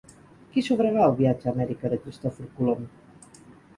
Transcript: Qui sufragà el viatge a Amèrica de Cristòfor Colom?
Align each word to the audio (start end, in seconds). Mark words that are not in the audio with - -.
Qui 0.53 0.61
sufragà 0.67 1.03
el 1.09 1.13
viatge 1.21 1.49
a 1.49 1.53
Amèrica 1.53 1.93
de 1.93 2.01
Cristòfor 2.07 2.51
Colom? 2.57 2.89